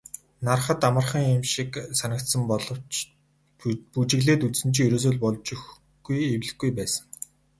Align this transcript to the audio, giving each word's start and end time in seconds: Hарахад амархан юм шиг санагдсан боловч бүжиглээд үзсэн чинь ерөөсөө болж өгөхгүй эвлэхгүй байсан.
Hарахад 0.45 0.81
амархан 0.87 1.23
юм 1.37 1.43
шиг 1.53 1.69
санагдсан 1.99 2.41
боловч 2.51 2.93
бүжиглээд 3.91 4.45
үзсэн 4.47 4.69
чинь 4.73 4.87
ерөөсөө 4.89 5.13
болж 5.23 5.45
өгөхгүй 5.55 6.17
эвлэхгүй 6.35 6.69
байсан. 6.75 7.03